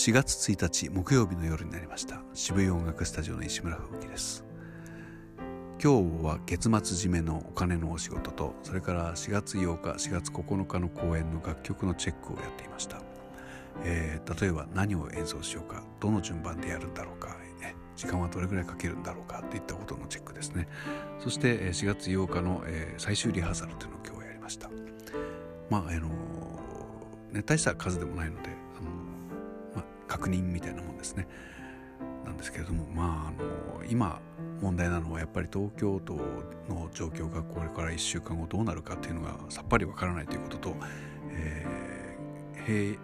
[0.00, 2.22] 4月1日木曜日の夜になりました。
[2.32, 4.46] 渋谷音楽スタジオの石村吹雪です。
[5.78, 13.02] 今日は月末締めのお金のお仕事とそれから4月8日4月9日の公演の楽曲のチェックをやっていました、
[13.84, 17.36] えー、例えば何を演奏しようかどの順番でやるんだろうか
[17.94, 20.66] 時間はどれぐらいかけるんだろうかといったことのチェックですね。
[21.18, 22.64] そして4月8日の
[22.96, 24.70] 最終リハーサルというのを今日やりました。
[25.68, 26.08] まああの
[27.32, 29.09] ね大した数でもないのであの、
[30.10, 31.28] 確認みたいなもんですね。
[32.24, 34.20] なんですけれどもまああの今
[34.60, 36.14] 問題なのはやっぱり東京都
[36.68, 40.76] の状況がこれから1週間後どうなるかっていうのがさっぱりわからないということと、
[41.30, 42.98] えー、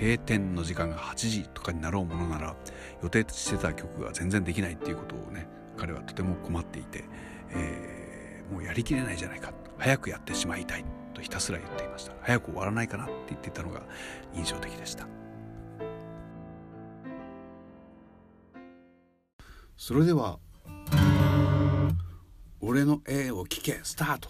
[0.00, 2.56] 閉店の時間が8時とかになろうものなら
[3.02, 7.04] 予定してた曲が全然できないっていうことをね彼はとても困っていて、
[7.50, 12.12] えー、もうやりきれないじゃないか早くやってしまいたいとひたすら言っていました。
[12.20, 13.82] 早く終わらないかなって言ってたのが
[14.34, 15.21] 印象的でした。
[19.84, 20.38] それでは
[22.62, 24.28] 「俺の A を聞け」スタート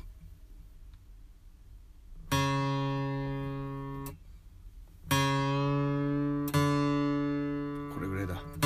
[7.95, 8.62] これぐらいだ。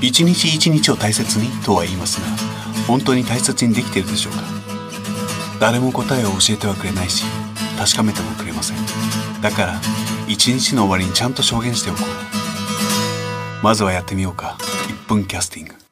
[0.00, 2.26] 一日一日を大切にとは言いますが
[2.86, 4.42] 本当に大切にできているでしょうか？
[5.60, 7.24] 誰も答えを教えてはくれないし
[7.78, 8.76] 確かめてもくれません。
[9.40, 9.80] だから
[10.28, 13.64] 一日の終わりにちゃんと証言しておこう。
[13.64, 14.56] まずはやってみようか。
[15.06, 15.83] 1分キャスティング。